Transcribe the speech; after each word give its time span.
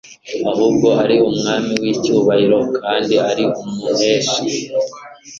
ahubwo 0.51 0.87
ari 1.03 1.15
Umwami 1.29 1.73
w'icyubahiro 1.81 2.59
kandi 2.77 3.15
ari 3.29 3.43
umuneshi; 3.61 4.41